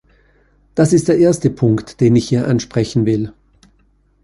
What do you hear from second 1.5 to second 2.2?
Punkt, den